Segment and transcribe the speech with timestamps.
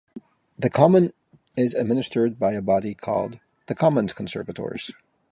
[0.57, 1.11] The common
[1.55, 4.89] is administered by a body called "The Commons Conservators".